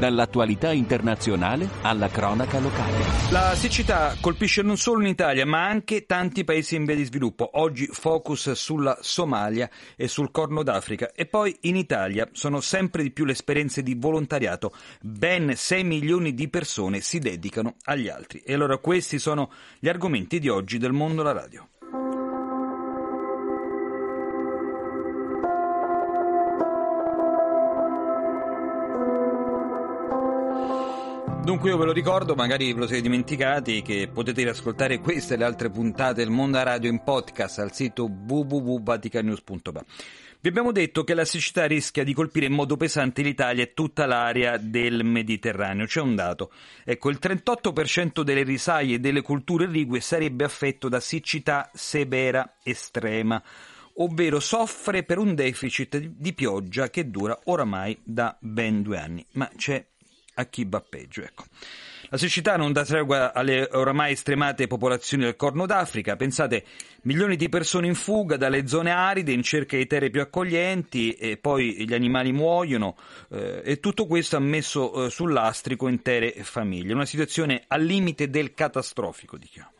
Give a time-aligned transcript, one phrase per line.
[0.00, 3.04] Dall'attualità internazionale alla cronaca locale.
[3.30, 7.50] La siccità colpisce non solo in Italia, ma anche tanti paesi in via di sviluppo.
[7.60, 11.12] Oggi focus sulla Somalia e sul Corno d'Africa.
[11.12, 14.72] E poi in Italia sono sempre di più le esperienze di volontariato.
[15.02, 18.38] Ben 6 milioni di persone si dedicano agli altri.
[18.38, 21.68] E allora questi sono gli argomenti di oggi del mondo alla radio.
[31.42, 35.36] Dunque io ve lo ricordo, magari ve lo siete dimenticati, che potete riascoltare queste e
[35.36, 39.84] le altre puntate del Mondo Radio in podcast al sito www.vaticanews.va.
[40.42, 44.06] Vi abbiamo detto che la siccità rischia di colpire in modo pesante l'Italia e tutta
[44.06, 45.86] l'area del Mediterraneo.
[45.86, 46.52] C'è un dato.
[46.84, 53.42] Ecco, il 38% delle risaie e delle culture irrigue sarebbe affetto da siccità severa estrema
[53.94, 59.26] ovvero soffre per un deficit di pioggia che dura oramai da ben due anni.
[59.32, 59.84] Ma c'è
[60.40, 61.22] a chi va peggio.
[61.22, 61.44] Ecco.
[62.12, 66.16] La siccità non dà tregua alle oramai stremate popolazioni del Corno d'Africa.
[66.16, 66.64] Pensate,
[67.02, 71.36] milioni di persone in fuga dalle zone aride in cerca di terre più accoglienti e
[71.36, 72.96] poi gli animali muoiono
[73.30, 76.94] eh, e tutto questo ha messo eh, sull'astrico intere famiglie.
[76.94, 79.70] Una situazione al limite del catastrofico, diciamo.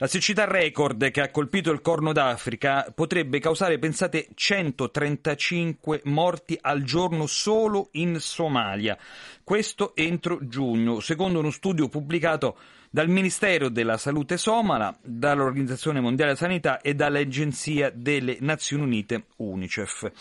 [0.00, 6.84] La siccità record che ha colpito il Corno d'Africa potrebbe causare, pensate, 135 morti al
[6.84, 8.96] giorno solo in Somalia.
[9.42, 12.58] Questo entro giugno, secondo uno studio pubblicato
[12.90, 20.12] dal Ministero della Salute somala, dall'Organizzazione Mondiale della Sanità e dall'Agenzia delle Nazioni Unite UNICEF.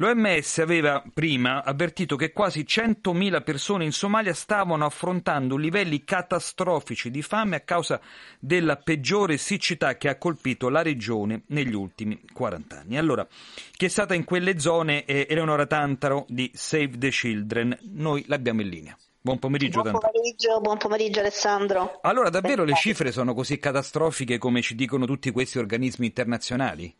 [0.00, 7.20] L'OMS aveva prima avvertito che quasi 100.000 persone in Somalia stavano affrontando livelli catastrofici di
[7.20, 8.00] fame a causa
[8.38, 12.96] della peggiore siccità che ha colpito la regione negli ultimi 40 anni.
[12.96, 13.26] Allora,
[13.72, 17.76] chi è stata in quelle zone è Eleonora Tantaro di Save the Children.
[17.94, 18.96] Noi l'abbiamo in linea.
[19.20, 21.98] Buon pomeriggio, buon pomeriggio, buon pomeriggio Alessandro.
[22.02, 26.94] Allora, davvero le cifre sono così catastrofiche come ci dicono tutti questi organismi internazionali?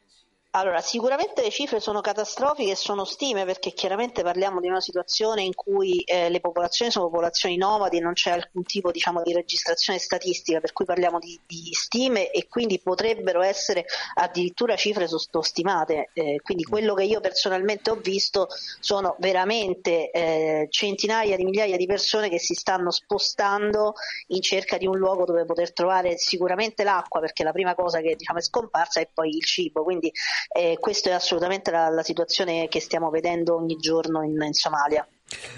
[0.52, 5.42] Allora, sicuramente le cifre sono catastrofiche e sono stime perché chiaramente parliamo di una situazione
[5.42, 9.34] in cui eh, le popolazioni sono popolazioni nomadi e non c'è alcun tipo diciamo, di
[9.34, 16.08] registrazione statistica, per cui parliamo di, di, stime e quindi potrebbero essere addirittura cifre sottostimate.
[16.14, 18.48] Eh, quindi quello che io personalmente ho visto
[18.80, 23.92] sono veramente eh, centinaia di migliaia di persone che si stanno spostando
[24.28, 28.16] in cerca di un luogo dove poter trovare sicuramente l'acqua, perché la prima cosa che
[28.16, 29.84] diciamo, è scomparsa è poi il cibo.
[29.84, 30.10] Quindi
[30.48, 35.06] eh, questa è assolutamente la, la, situazione che stiamo vedendo ogni giorno in, in Somalia.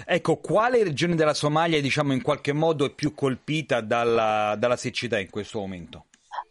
[0.05, 5.17] Ecco, quale regione della Somalia diciamo, in qualche modo è più colpita dalla, dalla siccità
[5.17, 6.05] in questo momento?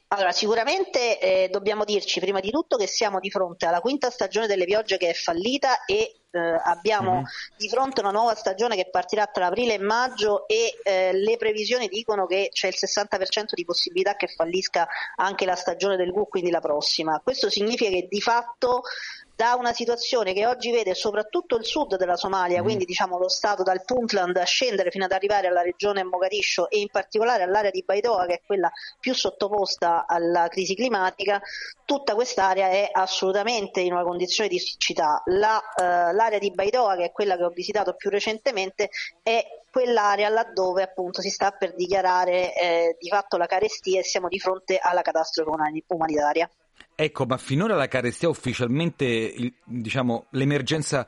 [0.09, 4.49] Allora, sicuramente eh, dobbiamo dirci prima di tutto che siamo di fronte alla quinta stagione
[4.49, 7.24] delle piogge che è fallita e eh, abbiamo mm-hmm.
[7.56, 11.88] di fronte una nuova stagione che partirà tra aprile e maggio e eh, le previsioni
[11.88, 14.86] dicono che c'è il 60% di possibilità che fallisca
[15.16, 17.20] anche la stagione del GU, quindi la prossima.
[17.22, 18.82] Questo significa che di fatto
[19.41, 22.62] da una situazione che oggi vede soprattutto il sud della Somalia, mm.
[22.62, 26.81] quindi diciamo lo stato dal Puntland a scendere fino ad arrivare alla regione Mogadiscio e
[26.81, 31.41] in particolare all'area di Baidoa che è quella più sottoposta alla crisi climatica,
[31.87, 35.23] tutta quest'area è assolutamente in una condizione di siccità.
[35.25, 38.91] La, eh, l'area di Baidoa, che è quella che ho visitato più recentemente,
[39.22, 44.28] è quell'area laddove appunto si sta per dichiarare eh, di fatto la carestia e siamo
[44.28, 46.47] di fronte alla catastrofe umanitaria.
[47.03, 51.06] Ecco, ma finora la carestia ufficialmente, diciamo, l'emergenza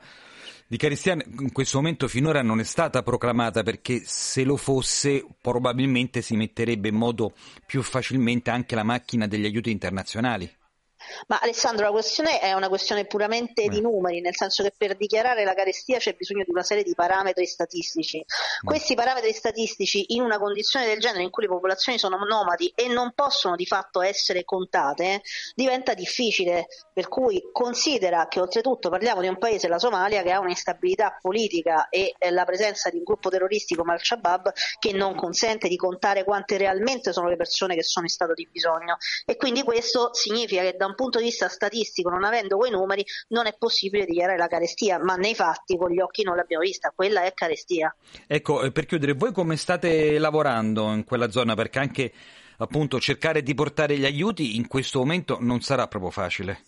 [0.65, 6.23] di carestia in questo momento finora non è stata proclamata perché se lo fosse probabilmente
[6.23, 7.33] si metterebbe in modo
[7.67, 10.51] più facilmente anche la macchina degli aiuti internazionali.
[11.27, 15.43] Ma Alessandro, la questione è una questione puramente di numeri, nel senso che per dichiarare
[15.43, 18.23] la carestia c'è bisogno di una serie di parametri statistici.
[18.63, 22.87] Questi parametri statistici, in una condizione del genere in cui le popolazioni sono nomadi e
[22.87, 25.21] non possono di fatto essere contate,
[25.55, 26.67] diventa difficile.
[26.93, 31.89] Per cui considera che oltretutto parliamo di un paese, la Somalia, che ha un'instabilità politica
[31.89, 36.57] e la presenza di un gruppo terroristico come Al-Shabaab che non consente di contare quante
[36.57, 38.97] realmente sono le persone che sono in stato di bisogno.
[39.25, 42.71] E quindi questo significa che da un un punto di vista statistico, non avendo quei
[42.71, 46.63] numeri, non è possibile dichiarare la carestia, ma nei fatti con gli occhi non l'abbiamo
[46.63, 47.93] vista, quella è carestia.
[48.27, 51.55] Ecco, eh, per chiudere, voi come state lavorando in quella zona?
[51.55, 52.11] Perché anche
[52.57, 56.61] appunto cercare di portare gli aiuti in questo momento non sarà proprio facile.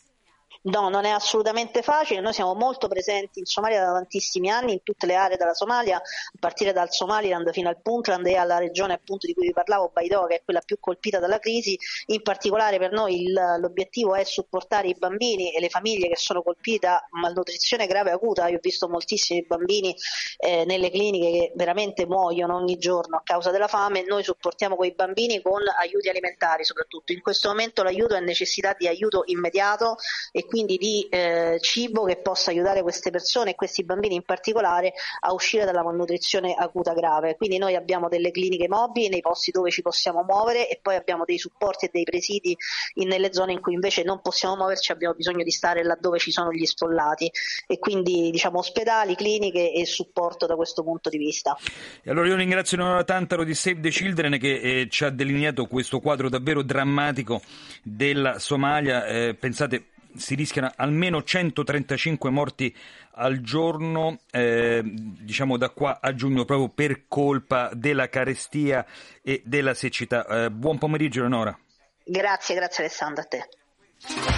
[0.66, 4.82] No, non è assolutamente facile, noi siamo molto presenti in Somalia da tantissimi anni, in
[4.82, 6.02] tutte le aree della Somalia, a
[6.40, 10.26] partire dal Somaliland fino al Puntland e alla regione appunto di cui vi parlavo, Baidoa,
[10.26, 11.78] che è quella più colpita dalla crisi.
[12.08, 16.42] In particolare per noi il, l'obiettivo è supportare i bambini e le famiglie che sono
[16.42, 18.48] colpite da malnutrizione grave acuta.
[18.48, 19.96] Io ho visto moltissimi bambini
[20.38, 24.04] eh, nelle cliniche che veramente muoiono ogni giorno a causa della fame.
[24.04, 27.12] Noi supportiamo quei bambini con aiuti alimentari soprattutto.
[27.12, 29.98] In questo momento l'aiuto è necessità di aiuto immediato
[30.32, 34.94] e quindi di eh, cibo che possa aiutare queste persone e questi bambini in particolare
[35.22, 37.36] a uscire dalla malnutrizione acuta grave.
[37.36, 41.26] Quindi noi abbiamo delle cliniche mobili nei posti dove ci possiamo muovere e poi abbiamo
[41.26, 42.56] dei supporti e dei presidi
[42.96, 46.32] in, nelle zone in cui invece non possiamo muoverci, abbiamo bisogno di stare laddove ci
[46.32, 47.30] sono gli sfollati
[47.68, 51.58] e quindi diciamo ospedali, cliniche e supporto da questo punto di vista.
[52.04, 55.66] E allora io ringrazio Nora Tantaro di Save the Children che eh, ci ha delineato
[55.66, 57.42] questo quadro davvero drammatico
[57.82, 59.06] della Somalia.
[59.06, 62.76] Eh, pensate si rischiano almeno 135 morti
[63.18, 68.86] al giorno, eh, diciamo da qua a giugno, proprio per colpa della carestia
[69.22, 70.26] e della siccità.
[70.26, 71.58] Eh, buon pomeriggio, Eleonora.
[72.04, 74.35] Grazie, grazie Alessandro, a te.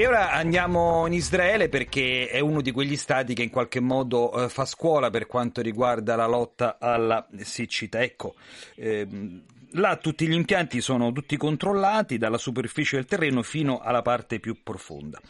[0.00, 4.32] E ora andiamo in Israele perché è uno di quegli stati che in qualche modo
[4.32, 8.00] eh, fa scuola per quanto riguarda la lotta alla siccità.
[8.00, 8.34] Ecco,
[8.76, 9.42] ehm,
[9.72, 14.62] là tutti gli impianti sono tutti controllati dalla superficie del terreno fino alla parte più
[14.62, 15.20] profonda.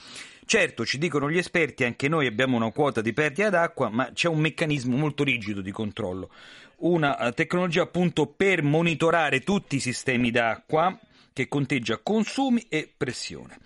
[0.44, 4.28] Certo, ci dicono gli esperti, anche noi abbiamo una quota di perdita d'acqua, ma c'è
[4.28, 6.30] un meccanismo molto rigido di controllo.
[6.76, 10.96] Una eh, tecnologia appunto per monitorare tutti i sistemi d'acqua
[11.32, 13.58] che conteggia consumi e pressione.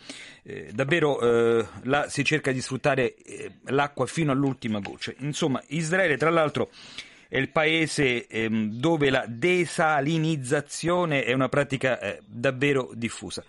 [0.43, 5.13] Eh, davvero eh, là si cerca di sfruttare eh, l'acqua fino all'ultima goccia.
[5.19, 6.71] Insomma, Israele, tra l'altro,
[7.29, 13.45] è il paese ehm, dove la desalinizzazione è una pratica eh, davvero diffusa.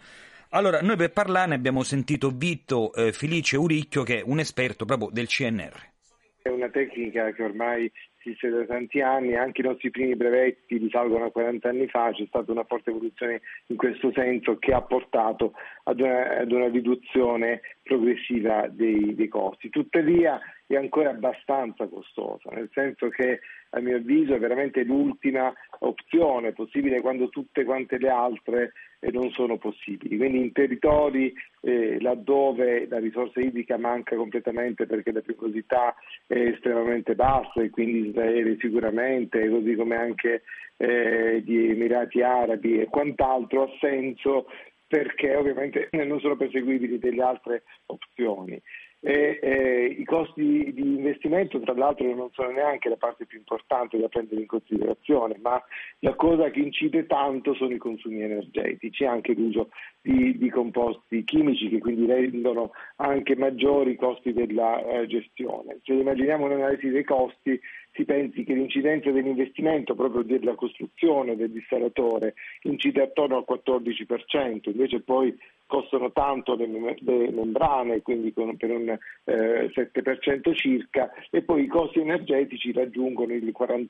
[0.49, 5.09] Allora, noi per parlarne abbiamo sentito Vito eh, Felice Uricchio, che è un esperto proprio
[5.11, 5.93] del CNR.
[6.41, 7.91] È una tecnica che ormai
[8.25, 12.25] esiste da tanti anni, anche i nostri primi brevetti risalgono a 40 anni fa, c'è
[12.27, 17.61] stata una forte evoluzione in questo senso che ha portato ad una, ad una riduzione
[17.83, 19.69] progressiva dei, dei costi.
[19.69, 23.41] Tuttavia è ancora abbastanza costosa, nel senso che
[23.75, 29.29] a mio avviso è veramente l'ultima opzione possibile quando tutte quante le altre eh, non
[29.31, 30.17] sono possibili.
[30.17, 35.93] Quindi in territori eh, laddove la risorsa idrica manca completamente perché la pericolosità
[36.25, 40.43] è estremamente bassa e quindi Israele sicuramente, così come anche
[40.77, 44.47] eh, gli Emirati Arabi e quant'altro ha senso
[44.87, 48.61] perché ovviamente non sono perseguibili delle altre opzioni
[49.07, 53.99] e eh, i costi di investimento tra l'altro non sono neanche la parte più importante
[53.99, 55.63] da prendere in considerazione, ma
[55.99, 59.69] la cosa che incide tanto sono i consumi energetici, anche l'uso
[60.01, 65.77] di, di composti chimici che quindi rendono anche maggiori i costi della eh, gestione.
[65.83, 67.59] Se immaginiamo un'analisi dei costi
[67.95, 72.33] si pensi che l'incidenza dell'investimento proprio della costruzione del dissalatore
[72.63, 79.71] incide attorno al 14%, invece poi costano tanto le, membrane, quindi con, per un eh,
[79.73, 83.87] 7% circa, e poi i costi energetici raggiungono il 41%.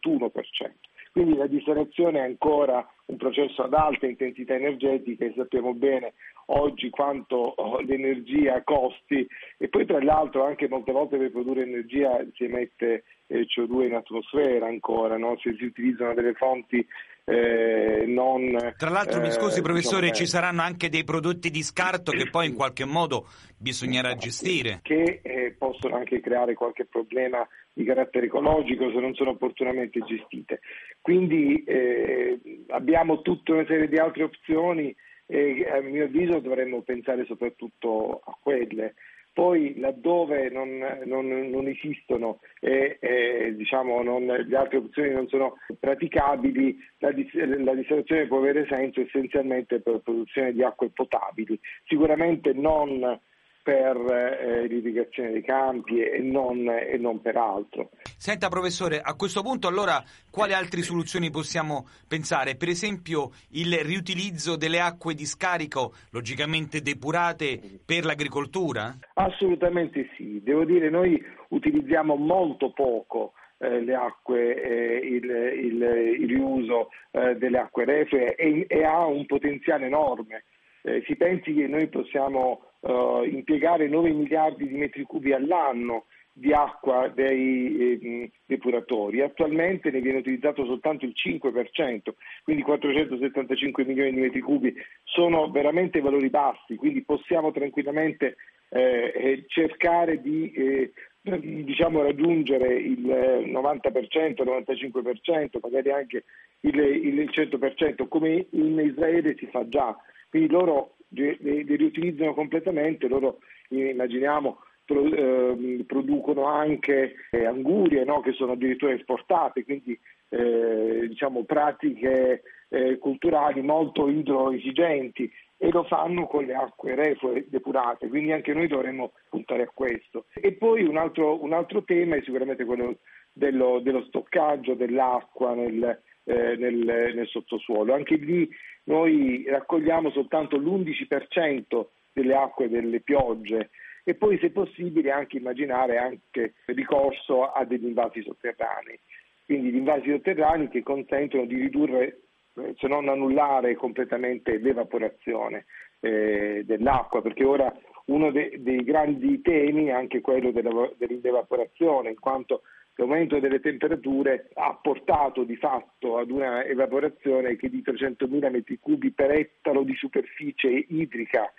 [1.11, 6.13] Quindi la dissalazione è ancora un processo ad alta intensità energetica e sappiamo bene
[6.47, 12.23] oggi quanto oh, l'energia costi e poi tra l'altro anche molte volte per produrre energia
[12.33, 15.37] si emette eh, CO2 in atmosfera ancora, no?
[15.41, 16.85] se si utilizzano delle fonti
[17.27, 18.73] eh, non...
[18.77, 22.29] Tra l'altro, mi scusi eh, professore, diciamo, ci saranno anche dei prodotti di scarto che
[22.29, 24.79] poi in qualche modo bisognerà gestire.
[24.83, 27.45] Che eh, possono anche creare qualche problema
[27.75, 30.61] di carattere ecologico se non sono opportunamente gestite.
[31.01, 32.39] Quindi eh,
[32.69, 34.95] abbiamo tutta una serie di altre opzioni
[35.27, 38.95] e a mio avviso dovremmo pensare soprattutto a quelle.
[39.33, 45.57] Poi laddove non, non, non esistono e, e diciamo non, le altre opzioni non sono
[45.77, 52.53] praticabili, la, la distinazione può avere senso essenzialmente per la produzione di acque potabili, sicuramente
[52.53, 53.19] non
[53.65, 57.89] per eh, l'irrigazione dei campi e non, e non, per altro.
[58.15, 62.57] Senta professore, a questo punto allora quali altre soluzioni possiamo pensare?
[62.57, 68.95] Per esempio il riutilizzo delle acque di scarico, logicamente depurate, per l'agricoltura?
[69.15, 71.19] Assolutamente sì, devo dire noi
[71.49, 78.35] utilizziamo molto poco eh, le acque, eh, il, il, il, riuso eh, delle acque reflue
[78.35, 80.43] e, e, ha un potenziale enorme.
[80.83, 86.05] Eh, si pensi che noi possiamo eh, impiegare 9 miliardi di metri cubi all'anno
[86.37, 89.21] di acqua dei eh, depuratori.
[89.21, 92.13] Attualmente ne viene utilizzato soltanto il 5%,
[92.43, 94.73] quindi 475 milioni di metri cubi
[95.03, 98.35] sono veramente valori bassi, quindi possiamo tranquillamente
[98.69, 106.25] eh, eh cercare di eh, diciamo, raggiungere il 90%, il 95%, magari anche
[106.61, 109.95] il, il 100%, come in Israele si fa già.
[110.29, 118.21] Quindi loro li riutilizzano completamente, loro immaginiamo pro, eh, producono anche eh, angurie no?
[118.21, 126.27] che sono addirittura esportate, quindi eh, diciamo, pratiche eh, culturali molto idroesigenti e lo fanno
[126.27, 130.25] con le acque reflue depurate, quindi anche noi dovremmo puntare a questo.
[130.33, 132.97] E poi un altro, un altro tema è sicuramente quello
[133.31, 137.93] dello, dello stoccaggio dell'acqua nel, eh, nel, nel, sottosuolo.
[137.93, 138.49] Anche lì
[138.85, 143.69] noi raccogliamo soltanto l'11% delle acque delle piogge
[144.03, 148.99] e poi se possibile anche immaginare anche ricorso a degli invasi sotterranei.
[149.45, 152.21] Quindi gli invasi sotterranei che consentono di ridurre
[152.55, 155.65] eh, se non annullare completamente l'evaporazione
[155.99, 157.73] eh, dell'acqua, perché ora
[158.05, 162.61] uno de- dei grandi temi è anche quello dell'evaporazione, in quanto
[162.95, 169.11] l'aumento delle temperature ha portato di fatto ad una evaporazione che di 300.000 metri cubi
[169.11, 171.51] per ettaro di superficie idrica.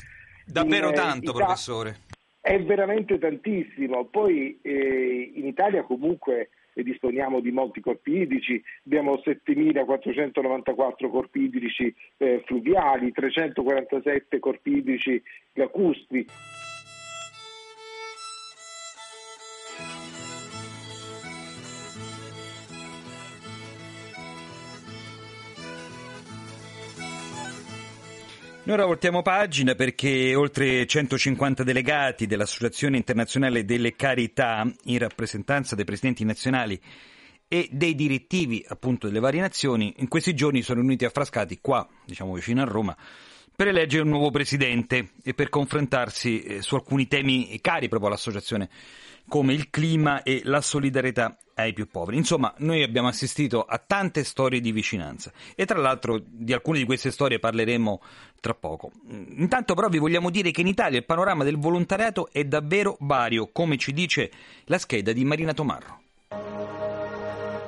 [0.45, 1.97] Davvero in, tanto, Ita- professore.
[2.40, 4.05] È veramente tantissimo.
[4.07, 11.93] Poi eh, in Italia comunque e disponiamo di molti corpi idrici, abbiamo 7.494 corpi idrici
[12.19, 15.23] eh, fluviali, 347 corpi idrici
[15.55, 16.26] lacustri.
[28.66, 35.85] Noi ora voltiamo pagina perché oltre 150 delegati dell'Associazione internazionale delle carità, in rappresentanza dei
[35.85, 36.76] presidenti nazionali
[37.46, 41.87] e dei direttivi appunto delle varie nazioni, in questi giorni sono riuniti a Frascati, qua,
[42.04, 42.96] diciamo vicino a Roma,
[43.54, 48.68] per eleggere un nuovo presidente e per confrontarsi eh, su alcuni temi cari proprio all'associazione,
[49.28, 52.16] come il clima e la solidarietà ai più poveri.
[52.16, 56.85] Insomma, noi abbiamo assistito a tante storie di vicinanza e tra l'altro di alcune di
[56.85, 58.02] queste storie parleremo
[58.40, 58.92] tra poco.
[59.09, 63.49] Intanto però vi vogliamo dire che in Italia il panorama del volontariato è davvero vario,
[63.52, 64.30] come ci dice
[64.64, 66.05] la scheda di Marina Tomarro.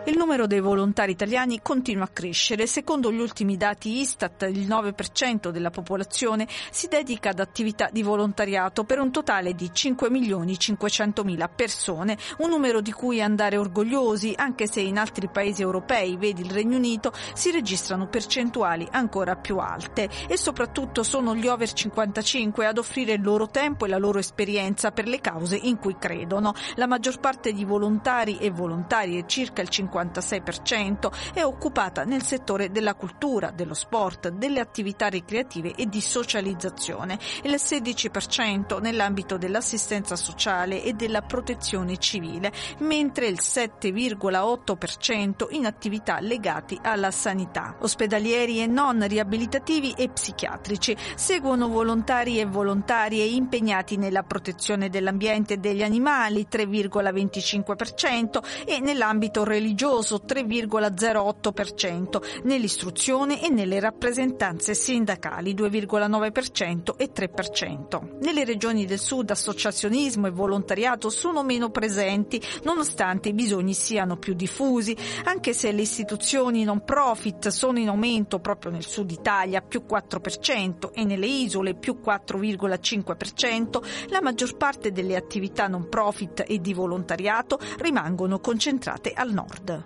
[0.08, 2.66] Il numero dei volontari italiani continua a crescere.
[2.66, 8.84] Secondo gli ultimi dati Istat, il 9% della popolazione si dedica ad attività di volontariato
[8.84, 14.32] per un totale di 5 milioni 500 mila persone, un numero di cui andare orgogliosi,
[14.34, 19.58] anche se in altri paesi europei, vedi il Regno Unito, si registrano percentuali ancora più
[19.58, 24.20] alte e soprattutto sono gli over 55 ad offrire il loro tempo e la loro
[24.20, 26.54] esperienza per le cause in cui credono.
[26.76, 32.70] La maggior parte di volontari e volontarie, circa il 50 56%, è occupata nel settore
[32.70, 40.82] della cultura, dello sport, delle attività ricreative e di socializzazione, il 16% nell'ambito dell'assistenza sociale
[40.82, 47.76] e della protezione civile, mentre il 7,8% in attività legati alla sanità.
[47.80, 55.56] Ospedalieri e non riabilitativi e psichiatrici seguono volontari e volontarie impegnati nella protezione dell'ambiente e
[55.58, 67.10] degli animali 3,25% e nell'ambito religioso religioso 3,08%, nell'istruzione e nelle rappresentanze sindacali 2,9% e
[67.12, 68.18] 3%.
[68.20, 74.34] Nelle regioni del sud associazionismo e volontariato sono meno presenti, nonostante i bisogni siano più
[74.34, 79.84] diffusi, anche se le istituzioni non profit sono in aumento proprio nel sud Italia più
[79.88, 86.74] 4% e nelle isole più 4,5%, la maggior parte delle attività non profit e di
[86.74, 89.77] volontariato rimangono concentrate al nord.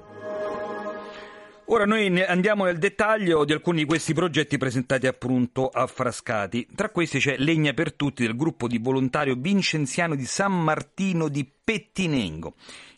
[1.66, 6.66] Ora noi andiamo nel dettaglio di alcuni di questi progetti presentati appunto a Frascati.
[6.74, 11.48] Tra questi c'è Legna per Tutti del gruppo di volontario vincenziano di San Martino di
[11.64, 12.54] Pettinengo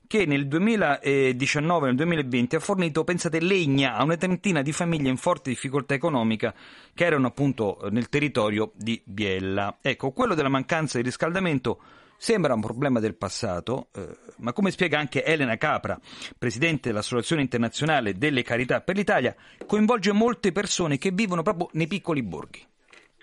[0.07, 5.09] che nel 2019 e nel 2020 ha fornito, pensate, legna a una trentina di famiglie
[5.09, 6.55] in forte difficoltà economica
[6.95, 9.79] che erano appunto nel territorio di Biella.
[9.81, 11.81] Ecco, quello della mancanza di riscaldamento
[12.25, 15.99] Sembra un problema del passato, eh, ma come spiega anche Elena Capra,
[16.39, 19.35] presidente dell'Associazione internazionale delle carità per l'Italia,
[19.67, 22.67] coinvolge molte persone che vivono proprio nei piccoli borghi.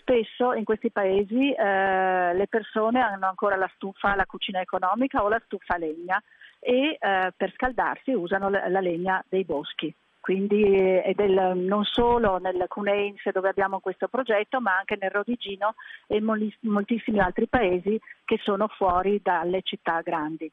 [0.02, 5.30] spesso in questi paesi eh, le persone hanno ancora la stufa, la cucina economica o
[5.30, 6.22] la stufa a legna
[6.60, 12.38] e eh, per scaldarsi usano la, la legna dei boschi quindi è del, non solo
[12.38, 15.74] nel Cuneinsee dove abbiamo questo progetto, ma anche nel Rodigino
[16.08, 20.50] e in moltissimi altri paesi che sono fuori dalle città grandi.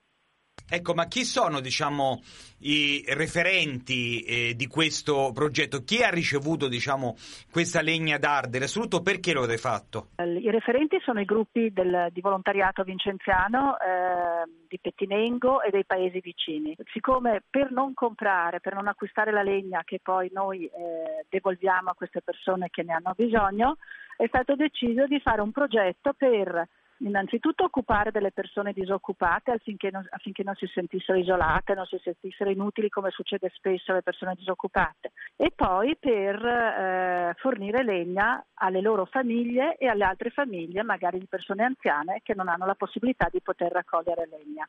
[0.71, 2.21] Ecco, ma chi sono diciamo,
[2.59, 5.83] i referenti eh, di questo progetto?
[5.83, 7.17] Chi ha ricevuto diciamo,
[7.51, 8.67] questa legna d'ardere?
[8.67, 10.09] Soprattutto perché lo avete fatto?
[10.19, 16.21] I referenti sono i gruppi del, di volontariato vincenziano eh, di Pettinengo e dei paesi
[16.21, 16.77] vicini.
[16.93, 21.95] Siccome per non comprare, per non acquistare la legna che poi noi eh, devolviamo a
[21.95, 23.79] queste persone che ne hanno bisogno,
[24.19, 26.69] è stato deciso di fare un progetto per
[26.99, 32.51] innanzitutto occupare delle persone disoccupate affinché non, affinché non, si sentissero isolate, non si sentissero
[32.51, 39.05] inutili come succede spesso alle persone disoccupate e poi per eh, fornire legna alle loro
[39.05, 43.41] famiglie e alle altre famiglie, magari di persone anziane che non hanno la possibilità di
[43.41, 44.69] poter raccogliere legna.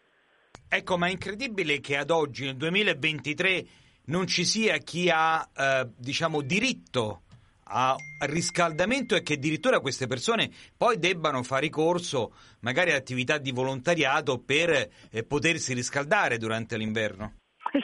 [0.68, 3.66] Ecco, ma è incredibile che ad oggi, nel 2023,
[4.06, 7.22] non ci sia chi ha eh, diciamo, diritto
[7.70, 7.96] a
[8.28, 14.40] riscaldamento e che addirittura queste persone poi debbano fare ricorso magari a attività di volontariato
[14.40, 14.70] per
[15.12, 17.34] eh, potersi riscaldare durante l'inverno.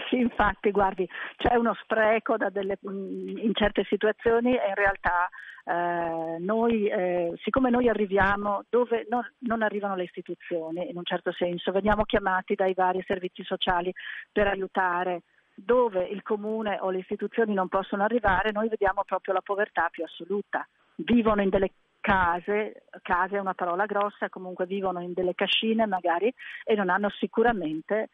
[0.10, 5.30] Sì, infatti, guardi, c'è uno spreco delle, in certe situazioni e in realtà
[5.63, 11.32] eh, noi, eh, siccome noi arriviamo dove non, non, arrivano le istituzioni, in un certo
[11.32, 13.94] senso, veniamo chiamati dai vari servizi sociali
[14.32, 15.22] per aiutare
[15.56, 20.04] dove il comune o le istituzioni non possono arrivare, noi vediamo proprio la povertà più
[20.04, 20.68] assoluta.
[20.96, 21.72] Vivono in delle
[22.02, 26.32] case, case è una parola grossa, comunque vivono in delle cascine magari
[26.64, 28.10] e non hanno sicuramente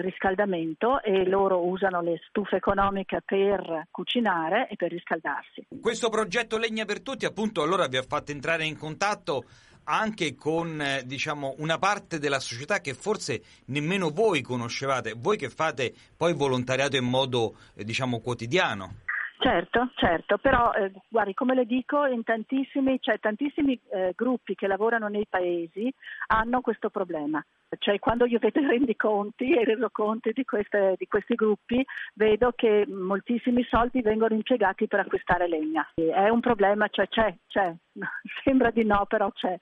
[0.00, 5.68] riscaldamento e loro usano le stufe economiche per cucinare e per riscaldarsi.
[5.80, 9.44] Questo progetto Legna per Tutti appunto allora vi ha fatto entrare in contatto
[9.90, 15.50] anche con eh, diciamo, una parte della società che forse nemmeno voi conoscevate, voi che
[15.50, 19.08] fate poi volontariato in modo eh, diciamo, quotidiano.
[19.40, 24.66] Certo, certo, però eh, guardi, come le dico, in tantissimi, cioè, tantissimi eh, gruppi che
[24.66, 25.90] lavorano nei paesi
[26.26, 27.42] hanno questo problema.
[27.78, 31.82] Cioè, quando io vedo i rendiconti e i resoconti di, di questi gruppi,
[32.16, 35.90] vedo che moltissimi soldi vengono impiegati per acquistare legna.
[35.94, 37.74] È un problema, cioè c'è, c'è.
[38.44, 39.58] Sembra di no, però c'è.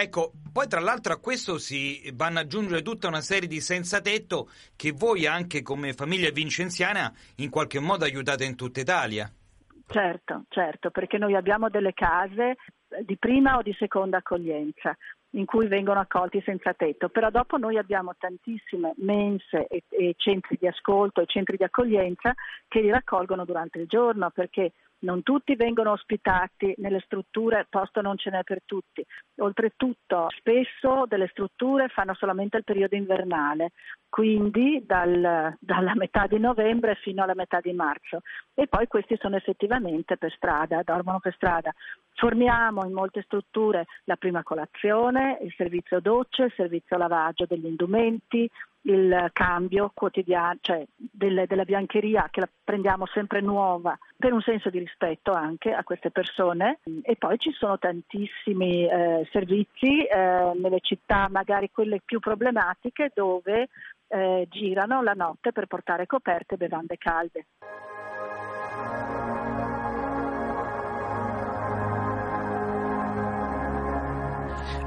[0.00, 4.00] Ecco, poi tra l'altro a questo si vanno ad aggiungere tutta una serie di senza
[4.00, 9.28] tetto che voi anche come famiglia vincenziana in qualche modo aiutate in tutta Italia.
[9.88, 12.58] Certo, certo, perché noi abbiamo delle case
[13.04, 14.96] di prima o di seconda accoglienza
[15.30, 20.56] in cui vengono accolti senza tetto, però dopo noi abbiamo tantissime mense e, e centri
[20.60, 22.32] di ascolto e centri di accoglienza
[22.68, 28.16] che li raccolgono durante il giorno perché non tutti vengono ospitati nelle strutture, posto non
[28.16, 29.04] ce n'è per tutti.
[29.36, 33.70] Oltretutto, spesso delle strutture fanno solamente il periodo invernale,
[34.08, 38.22] quindi dal, dalla metà di novembre fino alla metà di marzo.
[38.54, 41.72] E poi questi sono effettivamente per strada, dormono per strada.
[42.14, 48.50] Forniamo in molte strutture la prima colazione, il servizio docce, il servizio lavaggio degli indumenti,
[48.88, 54.70] il cambio quotidiano, cioè delle, della biancheria che la prendiamo sempre nuova per un senso
[54.70, 60.80] di rispetto anche a queste persone e poi ci sono tantissimi eh, servizi eh, nelle
[60.80, 63.68] città magari quelle più problematiche dove
[64.08, 67.46] eh, girano la notte per portare coperte e bevande calde.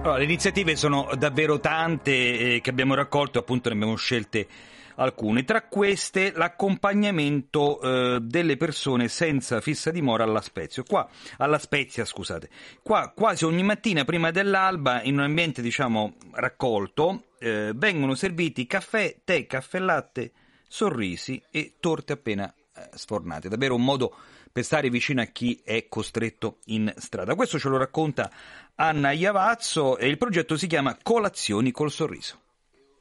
[0.02, 4.48] Allora, le iniziative sono davvero tante eh, che abbiamo raccolto, appunto ne abbiamo scelte
[4.96, 5.44] alcune.
[5.44, 10.82] Tra queste l'accompagnamento eh, delle persone senza fissa dimora alla Spezia.
[10.82, 12.50] Qua, alla Spezia, scusate.
[12.82, 19.18] Qua quasi ogni mattina prima dell'alba, in un ambiente diciamo raccolto, eh, vengono serviti caffè,
[19.24, 20.32] tè, caffè latte,
[20.68, 23.50] sorrisi e torte appena eh, sfornate.
[23.50, 24.16] Davvero un modo
[24.52, 27.36] per stare vicino a chi è costretto in strada.
[27.36, 28.30] Questo ce lo racconta
[28.76, 32.40] Anna Iavazzo e il progetto si chiama Colazioni col sorriso.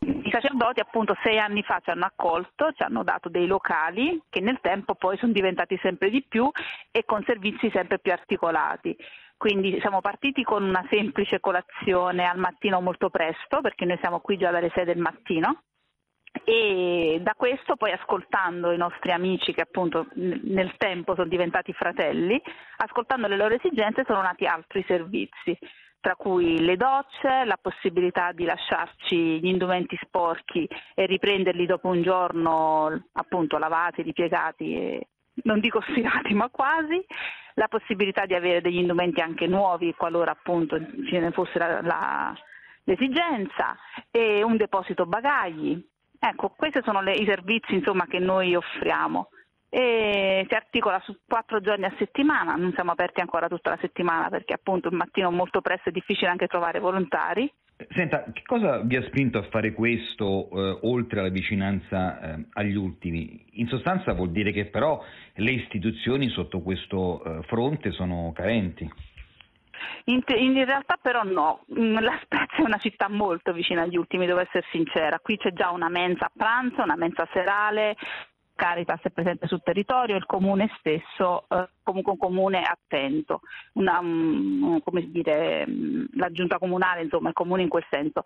[0.03, 4.41] I sacerdoti appunto sei anni fa ci hanno accolto, ci hanno dato dei locali che
[4.41, 6.51] nel tempo poi sono diventati sempre di più
[6.91, 8.97] e con servizi sempre più articolati.
[9.37, 14.37] Quindi siamo partiti con una semplice colazione al mattino molto presto, perché noi siamo qui
[14.37, 15.63] già dalle 6 del mattino,
[16.45, 22.40] e da questo poi ascoltando i nostri amici che appunto nel tempo sono diventati fratelli,
[22.77, 25.57] ascoltando le loro esigenze sono nati altri servizi,
[26.01, 32.03] tra cui le docce, la possibilità di lasciarci gli indumenti sporchi e riprenderli dopo un
[32.03, 35.09] giorno appunto lavati, ripiegati e,
[35.43, 37.05] non dico sfilati ma quasi,
[37.55, 42.35] la possibilità di avere degli indumenti anche nuovi qualora appunto ce ne fosse la, la,
[42.85, 43.77] l'esigenza
[44.11, 45.81] e un deposito bagagli.
[46.22, 49.30] Ecco, questi sono le, i servizi insomma, che noi offriamo
[49.72, 54.28] e si articola su quattro giorni a settimana, non siamo aperti ancora tutta la settimana
[54.28, 57.50] perché appunto il mattino molto presto è difficile anche trovare volontari.
[57.88, 62.74] Senta, che cosa vi ha spinto a fare questo eh, oltre alla vicinanza eh, agli
[62.74, 63.46] ultimi?
[63.52, 65.02] In sostanza vuol dire che però
[65.35, 68.90] le istituzioni sotto questo eh, fronte sono carenti.
[70.05, 74.27] In, in, realtà però no, mm, la Spezia è una città molto vicina agli ultimi,
[74.27, 75.19] devo essere sincera.
[75.21, 77.97] Qui c'è già una mensa a pranzo, una mensa serale,
[78.61, 83.40] Caritas è presente sul territorio, il comune stesso, eh, comunque un comune attento,
[83.75, 88.23] una, um, dire, mm, la giunta comunale, insomma il comune in quel senso.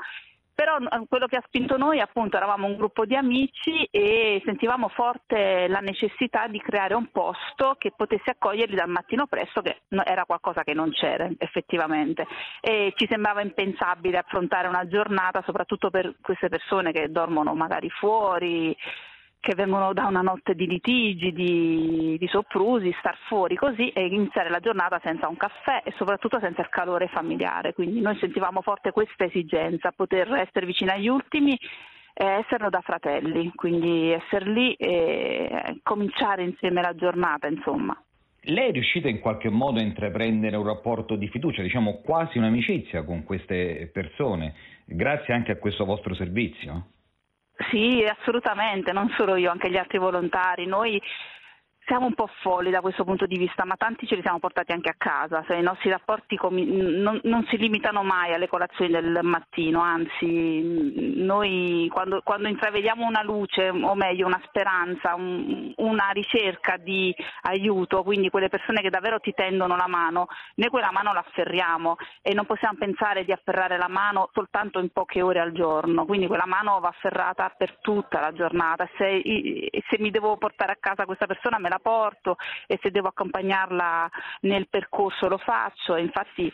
[0.55, 4.89] Però eh, quello che ha spinto noi, appunto, eravamo un gruppo di amici e sentivamo
[4.89, 10.25] forte la necessità di creare un posto che potesse accoglierli dal mattino presto, che era
[10.25, 12.27] qualcosa che non c'era effettivamente.
[12.61, 18.77] E ci sembrava impensabile affrontare una giornata, soprattutto per queste persone che dormono magari fuori,
[19.45, 24.49] che vengono da una notte di litigi, di, di, soprusi, star fuori così e iniziare
[24.49, 27.75] la giornata senza un caffè e soprattutto senza il calore familiare.
[27.75, 31.59] Quindi noi sentivamo forte questa esigenza, poter essere vicini agli ultimi
[32.15, 37.95] e esserlo da fratelli, quindi essere lì e cominciare insieme la giornata, insomma.
[38.47, 43.03] Lei è riuscita in qualche modo a intraprendere un rapporto di fiducia, diciamo quasi un'amicizia
[43.03, 44.55] con queste persone,
[44.87, 46.87] grazie anche a questo vostro servizio?
[47.71, 50.67] Sì, assolutamente, non solo io, anche gli altri volontari.
[50.67, 51.01] Noi
[51.87, 54.73] siamo un po' folli da questo punto di vista, ma tanti ce li siamo portati
[54.73, 58.91] anche a casa, cioè, i nostri rapporti comi- non, non, si limitano mai alle colazioni
[58.91, 66.09] del mattino, anzi noi quando, quando intravediamo una luce, o meglio una speranza, un, una
[66.13, 71.13] ricerca di aiuto, quindi quelle persone che davvero ti tendono la mano, noi quella mano
[71.13, 75.53] la afferriamo e non possiamo pensare di afferrare la mano soltanto in poche ore al
[75.53, 80.73] giorno, quindi quella mano va afferrata per tutta la giornata, se, se mi devo portare
[80.73, 84.09] a casa questa persona me la la porto e se devo accompagnarla
[84.41, 85.97] nel percorso lo faccio.
[85.97, 86.51] Infatti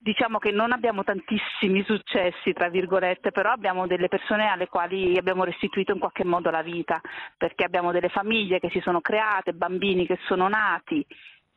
[0.00, 5.44] diciamo che non abbiamo tantissimi successi, tra virgolette, però abbiamo delle persone alle quali abbiamo
[5.44, 7.00] restituito in qualche modo la vita,
[7.36, 11.04] perché abbiamo delle famiglie che si sono create, bambini che sono nati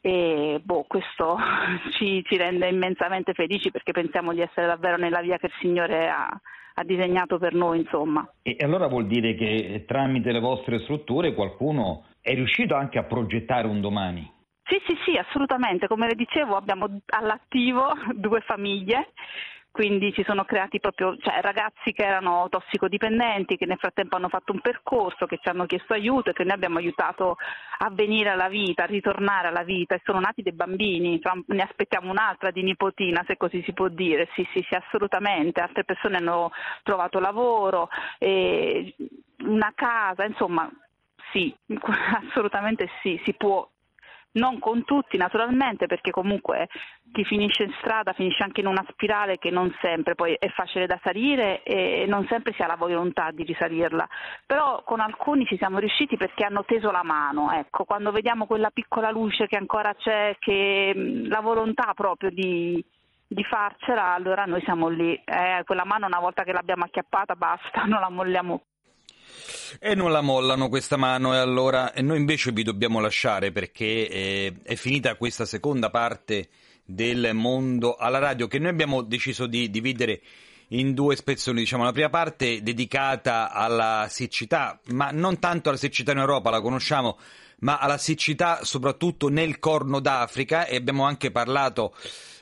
[0.04, 1.38] e boh, questo
[1.94, 6.10] ci, ci, rende immensamente felici perché pensiamo di essere davvero nella via che il Signore
[6.10, 6.28] ha,
[6.74, 8.28] ha disegnato per noi, insomma.
[8.42, 13.68] E allora vuol dire che tramite le vostre strutture qualcuno è riuscito anche a progettare
[13.68, 14.32] un domani.
[14.64, 15.88] Sì, sì, sì, assolutamente.
[15.88, 19.12] Come le dicevo, abbiamo all'attivo due famiglie
[19.72, 24.52] quindi si sono creati proprio cioè, ragazzi che erano tossicodipendenti, che nel frattempo hanno fatto
[24.52, 27.38] un percorso, che ci hanno chiesto aiuto e che noi abbiamo aiutato
[27.78, 32.12] a venire alla vita, a ritornare alla vita e sono nati dei bambini, ne aspettiamo
[32.12, 36.52] un'altra di nipotina se così si può dire, sì sì sì assolutamente, altre persone hanno
[36.84, 37.88] trovato lavoro,
[38.20, 40.70] una casa, insomma
[41.32, 41.54] sì,
[42.30, 43.68] assolutamente sì, si può
[44.34, 46.70] non con tutti naturalmente perché comunque
[47.12, 50.86] chi finisce in strada finisce anche in una spirale che non sempre poi è facile
[50.86, 54.08] da salire e non sempre si ha la volontà di risalirla,
[54.46, 58.70] però con alcuni ci siamo riusciti perché hanno teso la mano, ecco, quando vediamo quella
[58.70, 60.94] piccola luce che ancora c'è, che
[61.28, 62.84] la volontà proprio di,
[63.28, 67.84] di farcela, allora noi siamo lì, eh, quella mano una volta che l'abbiamo acchiappata basta,
[67.86, 68.62] non la molliamo.
[69.80, 74.08] E non la mollano questa mano e allora e noi invece vi dobbiamo lasciare perché
[74.08, 76.50] eh, è finita questa seconda parte
[76.84, 80.22] del mondo alla radio che noi abbiamo deciso di dividere
[80.72, 86.12] in due spezzoni, diciamo la prima parte dedicata alla siccità, ma non tanto alla siccità
[86.12, 87.18] in Europa, la conosciamo,
[87.60, 90.66] ma alla siccità soprattutto nel Corno d'Africa.
[90.66, 91.94] E abbiamo anche parlato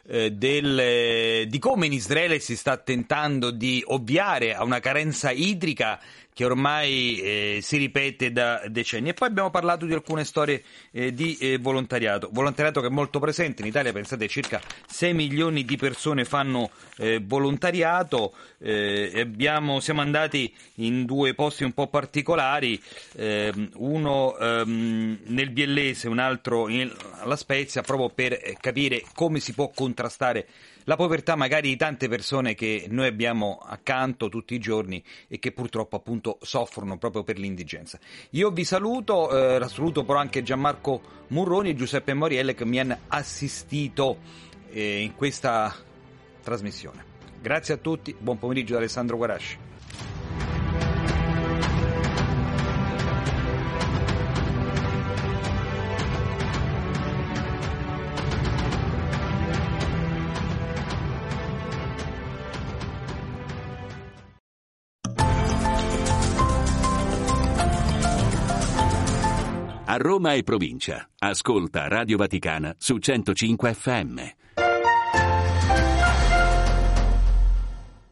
[0.07, 5.99] eh, del, di come in Israele si sta tentando di ovviare a una carenza idrica
[6.39, 9.09] che ormai eh, si ripete da decenni.
[9.09, 13.19] E poi abbiamo parlato di alcune storie eh, di eh, volontariato, volontariato che è molto
[13.19, 13.61] presente.
[13.61, 20.53] In Italia, pensate circa 6 milioni di persone fanno eh, volontariato, eh, abbiamo, siamo andati
[20.75, 22.81] in due posti un po' particolari,
[23.17, 29.51] ehm, uno ehm, nel Biellese, un altro in, alla Spezia, proprio per capire come si
[29.53, 30.47] può contrastare
[30.85, 35.51] la povertà magari di tante persone che noi abbiamo accanto tutti i giorni e che
[35.51, 37.99] purtroppo appunto soffrono proprio per l'indigenza.
[38.31, 42.97] Io vi saluto, eh, saluto però anche Gianmarco Murroni e Giuseppe Morielle che mi hanno
[43.07, 44.17] assistito
[44.71, 45.75] eh, in questa
[46.41, 47.05] trasmissione.
[47.41, 49.68] Grazie a tutti, buon pomeriggio da Alessandro Guarasci.
[70.19, 74.68] Roma e provincia, ascolta Radio Vaticana su 105 FM.